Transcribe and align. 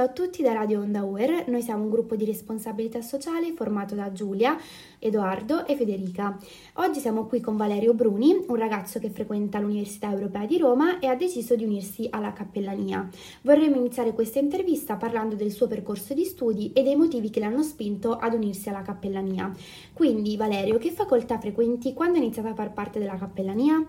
a 0.00 0.08
tutti 0.08 0.42
da 0.42 0.52
Radio 0.52 0.80
Onda 0.80 1.04
UER, 1.04 1.48
noi 1.48 1.62
siamo 1.62 1.84
un 1.84 1.90
gruppo 1.90 2.16
di 2.16 2.24
responsabilità 2.24 3.00
sociale 3.00 3.52
formato 3.52 3.94
da 3.94 4.12
Giulia, 4.12 4.58
Edoardo 4.98 5.66
e 5.66 5.74
Federica. 5.74 6.38
Oggi 6.74 7.00
siamo 7.00 7.26
qui 7.26 7.40
con 7.40 7.56
Valerio 7.56 7.94
Bruni, 7.94 8.44
un 8.46 8.56
ragazzo 8.56 8.98
che 8.98 9.10
frequenta 9.10 9.58
l'Università 9.58 10.10
Europea 10.10 10.44
di 10.44 10.58
Roma 10.58 10.98
e 10.98 11.06
ha 11.06 11.14
deciso 11.14 11.56
di 11.56 11.64
unirsi 11.64 12.06
alla 12.10 12.32
cappellania. 12.32 13.08
Vorremmo 13.42 13.76
iniziare 13.76 14.12
questa 14.12 14.38
intervista 14.38 14.96
parlando 14.96 15.34
del 15.34 15.50
suo 15.50 15.66
percorso 15.66 16.14
di 16.14 16.24
studi 16.24 16.72
e 16.72 16.82
dei 16.82 16.96
motivi 16.96 17.30
che 17.30 17.40
l'hanno 17.40 17.62
spinto 17.62 18.18
ad 18.18 18.34
unirsi 18.34 18.68
alla 18.68 18.82
cappellania. 18.82 19.50
Quindi 19.92 20.36
Valerio, 20.36 20.78
che 20.78 20.90
facoltà 20.90 21.38
frequenti 21.38 21.94
quando 21.94 22.18
hai 22.18 22.24
iniziato 22.24 22.48
a 22.48 22.54
far 22.54 22.72
parte 22.72 22.98
della 22.98 23.16
cappellania? 23.16 23.84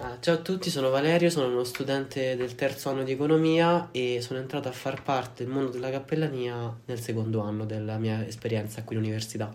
Ah, 0.00 0.16
ciao 0.20 0.34
a 0.34 0.38
tutti, 0.38 0.70
sono 0.70 0.90
Valerio, 0.90 1.28
sono 1.28 1.48
uno 1.48 1.64
studente 1.64 2.36
del 2.36 2.54
terzo 2.54 2.88
anno 2.88 3.02
di 3.02 3.10
economia 3.10 3.88
e 3.90 4.20
sono 4.20 4.38
entrato 4.38 4.68
a 4.68 4.72
far 4.72 5.02
parte 5.02 5.42
del 5.42 5.52
mondo 5.52 5.72
della 5.72 5.90
cappellania 5.90 6.72
nel 6.84 7.00
secondo 7.00 7.40
anno 7.40 7.64
della 7.64 7.98
mia 7.98 8.24
esperienza 8.24 8.84
qui 8.84 8.94
all'università. 8.94 9.52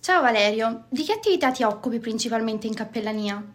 Ciao 0.00 0.22
Valerio, 0.22 0.86
di 0.88 1.04
che 1.04 1.12
attività 1.12 1.50
ti 1.50 1.62
occupi 1.62 1.98
principalmente 1.98 2.66
in 2.66 2.72
cappellania? 2.72 3.52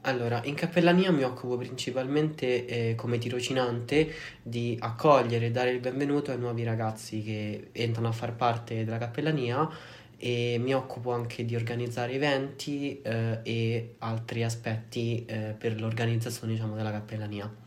Allora, 0.00 0.40
in 0.44 0.54
cappellania 0.54 1.10
mi 1.10 1.24
occupo 1.24 1.58
principalmente 1.58 2.64
eh, 2.64 2.94
come 2.94 3.18
tirocinante 3.18 4.10
di 4.40 4.74
accogliere 4.80 5.46
e 5.46 5.50
dare 5.50 5.70
il 5.70 5.80
benvenuto 5.80 6.30
ai 6.30 6.38
nuovi 6.38 6.64
ragazzi 6.64 7.22
che 7.22 7.68
entrano 7.72 8.08
a 8.08 8.12
far 8.12 8.34
parte 8.34 8.86
della 8.86 8.96
cappellania 8.98 9.68
e 10.18 10.56
mi 10.58 10.74
occupo 10.74 11.12
anche 11.12 11.44
di 11.44 11.54
organizzare 11.54 12.12
eventi 12.12 13.00
eh, 13.02 13.40
e 13.42 13.94
altri 13.98 14.42
aspetti 14.44 15.24
eh, 15.26 15.54
per 15.56 15.80
l'organizzazione 15.80 16.52
diciamo, 16.52 16.74
della 16.74 16.90
cappellania. 16.90 17.65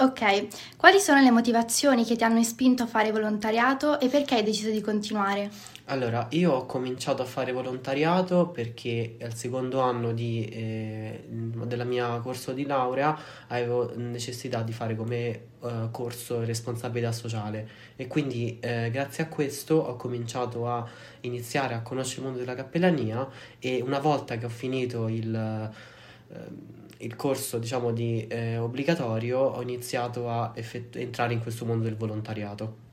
Ok, 0.00 0.76
quali 0.76 1.00
sono 1.00 1.20
le 1.20 1.32
motivazioni 1.32 2.04
che 2.04 2.14
ti 2.14 2.22
hanno 2.22 2.40
spinto 2.44 2.84
a 2.84 2.86
fare 2.86 3.10
volontariato 3.10 3.98
e 3.98 4.06
perché 4.06 4.36
hai 4.36 4.44
deciso 4.44 4.70
di 4.70 4.80
continuare? 4.80 5.50
Allora, 5.86 6.28
io 6.30 6.52
ho 6.52 6.66
cominciato 6.66 7.22
a 7.22 7.24
fare 7.24 7.50
volontariato 7.50 8.46
perché 8.46 9.16
al 9.20 9.34
secondo 9.34 9.80
anno 9.80 10.12
di, 10.12 10.44
eh, 10.44 11.24
della 11.28 11.82
mia 11.82 12.16
corso 12.20 12.52
di 12.52 12.64
laurea 12.64 13.18
avevo 13.48 13.92
necessità 13.96 14.62
di 14.62 14.72
fare 14.72 14.94
come 14.94 15.16
eh, 15.64 15.88
corso 15.90 16.44
responsabilità 16.44 17.10
sociale 17.10 17.68
e 17.96 18.06
quindi 18.06 18.58
eh, 18.60 18.90
grazie 18.92 19.24
a 19.24 19.26
questo 19.26 19.74
ho 19.74 19.96
cominciato 19.96 20.68
a 20.68 20.88
iniziare 21.22 21.74
a 21.74 21.82
conoscere 21.82 22.20
il 22.20 22.26
mondo 22.26 22.38
della 22.38 22.54
cappellania 22.54 23.28
e 23.58 23.82
una 23.84 23.98
volta 23.98 24.36
che 24.36 24.46
ho 24.46 24.50
finito 24.50 25.08
il 25.08 25.34
ehm, 25.34 26.86
il 26.98 27.16
corso 27.16 27.58
diciamo 27.58 27.92
di 27.92 28.26
eh, 28.26 28.58
obbligatorio 28.58 29.38
ho 29.38 29.62
iniziato 29.62 30.28
a 30.28 30.52
effett- 30.54 30.96
entrare 30.96 31.32
in 31.32 31.40
questo 31.40 31.64
mondo 31.64 31.84
del 31.84 31.96
volontariato. 31.96 32.86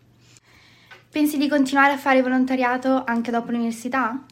Pensi 1.09 1.37
di 1.37 1.47
continuare 1.47 1.93
a 1.93 1.97
fare 1.97 2.21
volontariato 2.21 3.03
anche 3.05 3.31
dopo 3.31 3.51
l'università? 3.51 4.25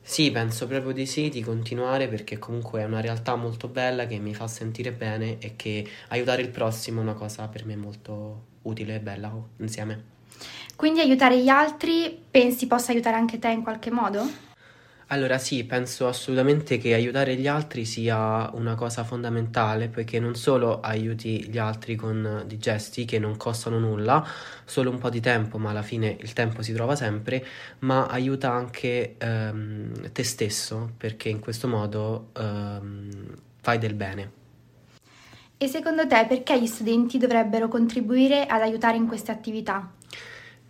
Sì, 0.00 0.30
penso 0.30 0.66
proprio 0.66 0.92
di 0.92 1.06
sì, 1.06 1.28
di 1.28 1.42
continuare 1.42 2.08
perché 2.08 2.38
comunque 2.38 2.80
è 2.80 2.84
una 2.84 3.00
realtà 3.00 3.36
molto 3.36 3.68
bella 3.68 4.06
che 4.06 4.18
mi 4.18 4.34
fa 4.34 4.46
sentire 4.46 4.92
bene 4.92 5.38
e 5.38 5.54
che 5.56 5.86
aiutare 6.08 6.42
il 6.42 6.50
prossimo 6.50 7.00
è 7.00 7.02
una 7.02 7.14
cosa 7.14 7.48
per 7.48 7.64
me 7.64 7.74
molto 7.76 8.42
utile 8.62 8.96
e 8.96 9.00
bella 9.00 9.32
insieme. 9.58 10.12
Quindi 10.76 11.00
aiutare 11.00 11.38
gli 11.40 11.48
altri 11.48 12.18
pensi 12.30 12.66
possa 12.66 12.92
aiutare 12.92 13.16
anche 13.16 13.38
te 13.38 13.48
in 13.48 13.62
qualche 13.62 13.90
modo? 13.90 14.53
Allora 15.14 15.38
sì, 15.38 15.62
penso 15.62 16.08
assolutamente 16.08 16.76
che 16.76 16.92
aiutare 16.92 17.36
gli 17.36 17.46
altri 17.46 17.84
sia 17.84 18.50
una 18.54 18.74
cosa 18.74 19.04
fondamentale 19.04 19.86
perché 19.86 20.18
non 20.18 20.34
solo 20.34 20.80
aiuti 20.80 21.48
gli 21.48 21.56
altri 21.56 21.94
con 21.94 22.42
dei 22.48 22.58
gesti 22.58 23.04
che 23.04 23.20
non 23.20 23.36
costano 23.36 23.78
nulla, 23.78 24.26
solo 24.64 24.90
un 24.90 24.98
po' 24.98 25.10
di 25.10 25.20
tempo, 25.20 25.56
ma 25.56 25.70
alla 25.70 25.82
fine 25.82 26.16
il 26.18 26.32
tempo 26.32 26.62
si 26.62 26.72
trova 26.72 26.96
sempre, 26.96 27.46
ma 27.80 28.06
aiuta 28.06 28.50
anche 28.50 29.14
ehm, 29.16 30.10
te 30.10 30.24
stesso 30.24 30.90
perché 30.96 31.28
in 31.28 31.38
questo 31.38 31.68
modo 31.68 32.30
ehm, 32.36 33.36
fai 33.60 33.78
del 33.78 33.94
bene. 33.94 34.32
E 35.56 35.68
secondo 35.68 36.08
te 36.08 36.26
perché 36.26 36.60
gli 36.60 36.66
studenti 36.66 37.18
dovrebbero 37.18 37.68
contribuire 37.68 38.46
ad 38.46 38.62
aiutare 38.62 38.96
in 38.96 39.06
queste 39.06 39.30
attività? 39.30 39.92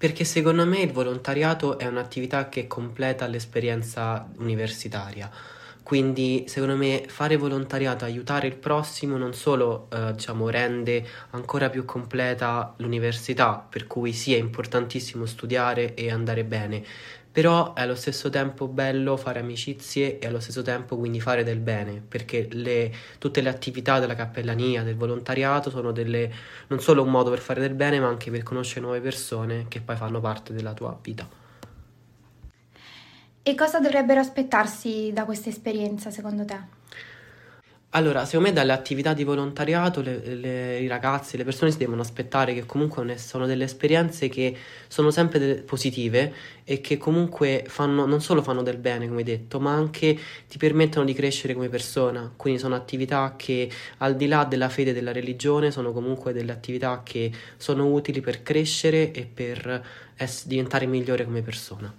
Perché 0.05 0.25
secondo 0.25 0.67
me 0.67 0.81
il 0.81 0.93
volontariato 0.93 1.79
è 1.79 1.87
un'attività 1.87 2.51
che 2.51 2.67
completa 2.67 3.27
l'esperienza 3.27 4.29
universitaria. 4.37 5.31
Quindi 5.83 6.45
secondo 6.47 6.77
me 6.77 7.05
fare 7.09 7.39
volontariato, 7.39 8.05
aiutare 8.05 8.47
il 8.47 8.57
prossimo 8.57 9.17
non 9.17 9.33
solo 9.33 9.89
eh, 9.91 10.13
diciamo, 10.13 10.51
rende 10.51 11.07
ancora 11.31 11.71
più 11.71 11.87
completa 11.87 12.75
l'università, 12.77 13.67
per 13.67 13.87
cui 13.87 14.13
sì 14.13 14.35
è 14.35 14.37
importantissimo 14.37 15.25
studiare 15.25 15.95
e 15.95 16.11
andare 16.11 16.45
bene, 16.45 16.85
però 17.35 17.75
è 17.75 17.81
allo 17.81 17.97
stesso 17.97 18.31
tempo 18.31 18.69
bello 18.69 19.17
fare 19.17 19.41
amicizie 19.41 20.21
e 20.21 20.27
allo 20.29 20.39
stesso 20.39 20.63
tempo 20.63 20.97
quindi 20.97 21.21
fare 21.21 21.43
del 21.43 21.59
bene, 21.59 22.01
perché 22.07 22.47
le, 22.53 22.95
tutte 23.19 23.41
le 23.41 23.49
attività 23.49 23.99
della 23.99 24.15
cappellania, 24.15 24.85
del 24.85 24.95
volontariato 24.95 25.69
sono 25.69 25.91
delle, 25.91 26.33
non 26.69 26.79
solo 26.79 27.03
un 27.03 27.11
modo 27.11 27.31
per 27.31 27.41
fare 27.41 27.61
del 27.61 27.75
bene, 27.75 27.99
ma 27.99 28.07
anche 28.07 28.31
per 28.31 28.45
conoscere 28.45 28.83
nuove 28.83 29.01
persone 29.01 29.67
che 29.67 29.81
poi 29.81 29.97
fanno 29.97 30.21
parte 30.21 30.53
della 30.53 30.75
tua 30.75 30.97
vita. 31.03 31.29
E 33.43 33.55
cosa 33.57 33.81
dovrebbero 33.81 34.21
aspettarsi 34.21 35.11
da 35.13 35.25
questa 35.25 35.49
esperienza 35.49 36.13
secondo 36.13 36.45
te? 36.45 36.59
Allora, 37.97 38.25
secondo 38.25 38.49
me 38.49 38.53
dalle 38.53 38.73
attività 38.73 39.13
di 39.13 39.23
volontariato 39.23 40.01
le, 40.01 40.35
le, 40.35 40.81
i 40.81 40.89
ragazzi, 40.89 41.37
le 41.37 41.45
persone 41.45 41.71
si 41.71 41.79
devono 41.79 42.01
aspettare 42.01 42.53
che 42.53 42.67
comunque 42.67 43.17
sono 43.19 43.47
delle 43.47 43.63
esperienze 43.63 44.29
che 44.29 44.57
sono 44.89 45.13
sempre 45.13 45.39
delle, 45.39 45.55
positive 45.63 46.35
e 46.65 46.81
che 46.81 46.97
comunque 46.97 47.65
fanno, 47.69 48.05
non 48.05 48.21
solo 48.21 48.43
fanno 48.43 48.65
del 48.65 48.79
bene, 48.79 49.07
come 49.07 49.23
detto, 49.23 49.61
ma 49.61 49.75
anche 49.75 50.19
ti 50.49 50.59
permettono 50.59 51.05
di 51.05 51.13
crescere 51.13 51.55
come 51.55 51.69
persona. 51.69 52.33
Quindi 52.35 52.59
sono 52.59 52.75
attività 52.75 53.35
che 53.37 53.71
al 53.99 54.17
di 54.17 54.27
là 54.27 54.43
della 54.43 54.69
fede 54.69 54.91
e 54.91 54.93
della 54.93 55.13
religione 55.13 55.71
sono 55.71 55.93
comunque 55.93 56.33
delle 56.33 56.51
attività 56.51 57.03
che 57.05 57.31
sono 57.57 57.87
utili 57.87 58.21
per 58.21 58.43
crescere 58.43 59.13
e 59.13 59.25
per 59.33 59.87
ess- 60.17 60.47
diventare 60.47 60.87
migliore 60.87 61.25
come 61.25 61.43
persona. 61.43 61.95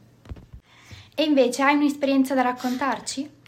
E 1.16 1.24
invece 1.24 1.64
hai 1.64 1.76
un'esperienza 1.76 2.34
da 2.34 2.42
raccontarci? 2.42 3.44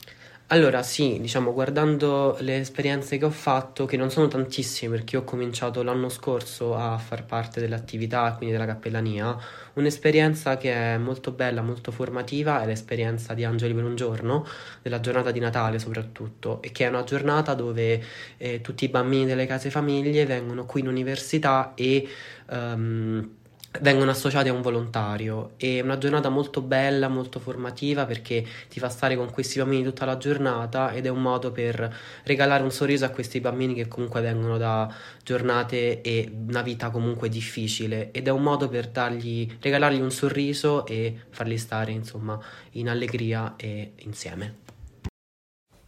Allora 0.49 0.81
sì, 0.81 1.17
diciamo 1.19 1.51
guardando 1.51 2.37
le 2.39 2.59
esperienze 2.59 3.17
che 3.17 3.25
ho 3.25 3.29
fatto, 3.29 3.85
che 3.85 3.97
non 3.97 4.09
sono 4.09 4.29
tantissime 4.29 4.95
perché 4.95 5.17
ho 5.17 5.25
cominciato 5.25 5.83
l'anno 5.83 6.07
scorso 6.07 6.73
a 6.73 6.97
far 6.97 7.25
parte 7.25 7.59
dell'attività, 7.59 8.33
quindi 8.37 8.55
della 8.55 8.65
cappellania, 8.65 9.37
un'esperienza 9.73 10.55
che 10.55 10.71
è 10.73 10.97
molto 10.97 11.31
bella, 11.31 11.61
molto 11.61 11.91
formativa 11.91 12.61
è 12.61 12.65
l'esperienza 12.65 13.33
di 13.33 13.43
Angeli 13.43 13.73
per 13.73 13.83
un 13.83 13.97
giorno, 13.97 14.45
della 14.81 15.01
giornata 15.01 15.31
di 15.31 15.39
Natale 15.39 15.79
soprattutto, 15.79 16.61
e 16.61 16.71
che 16.71 16.85
è 16.85 16.87
una 16.87 17.03
giornata 17.03 17.53
dove 17.53 18.01
eh, 18.37 18.61
tutti 18.61 18.85
i 18.85 18.89
bambini 18.89 19.25
delle 19.25 19.45
case 19.47 19.69
famiglie 19.69 20.25
vengono 20.25 20.65
qui 20.65 20.79
in 20.79 20.87
università 20.87 21.73
e... 21.75 22.07
Um, 22.49 23.35
vengono 23.81 24.11
associati 24.11 24.49
a 24.49 24.53
un 24.53 24.61
volontario. 24.61 25.51
È 25.57 25.79
una 25.81 25.97
giornata 25.97 26.29
molto 26.29 26.61
bella, 26.61 27.07
molto 27.07 27.39
formativa 27.39 28.05
perché 28.05 28.45
ti 28.69 28.79
fa 28.79 28.89
stare 28.89 29.15
con 29.15 29.29
questi 29.31 29.59
bambini 29.59 29.83
tutta 29.83 30.05
la 30.05 30.17
giornata 30.17 30.91
ed 30.91 31.05
è 31.05 31.09
un 31.09 31.21
modo 31.21 31.51
per 31.51 31.95
regalare 32.23 32.63
un 32.63 32.71
sorriso 32.71 33.05
a 33.05 33.09
questi 33.09 33.39
bambini 33.39 33.73
che 33.73 33.87
comunque 33.87 34.21
vengono 34.21 34.57
da 34.57 34.91
giornate 35.23 36.01
e 36.01 36.31
una 36.47 36.61
vita 36.61 36.89
comunque 36.89 37.29
difficile 37.29 38.11
ed 38.11 38.27
è 38.27 38.31
un 38.31 38.43
modo 38.43 38.67
per 38.69 38.87
dargli, 38.87 39.47
regalargli 39.59 40.01
un 40.01 40.11
sorriso 40.11 40.85
e 40.85 41.15
farli 41.29 41.57
stare 41.57 41.91
insomma 41.91 42.39
in 42.71 42.89
allegria 42.89 43.55
e 43.57 43.93
insieme. 43.99 44.65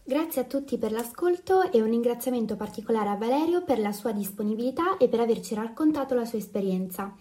Grazie 0.09 0.41
a 0.41 0.45
tutti 0.45 0.79
per 0.79 0.91
l'ascolto 0.91 1.71
e 1.71 1.81
un 1.81 1.89
ringraziamento 1.91 2.55
particolare 2.55 3.09
a 3.09 3.15
Valerio 3.15 3.63
per 3.63 3.77
la 3.77 3.91
sua 3.91 4.11
disponibilità 4.11 4.97
e 4.97 5.07
per 5.07 5.19
averci 5.19 5.53
raccontato 5.53 6.15
la 6.15 6.25
sua 6.25 6.39
esperienza. 6.39 7.13